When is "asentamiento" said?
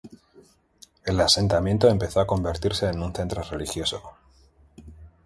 1.21-1.87